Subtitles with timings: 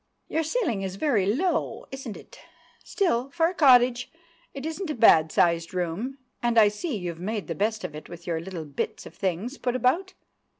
[0.27, 4.11] "Your ceiling is very low, isn't it?—still, for a cottage,
[4.51, 8.09] it isn't a bad sized room; and I see you've made the best of it
[8.09, 10.15] with your little bits of things put about."